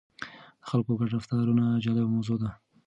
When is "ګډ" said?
0.99-1.09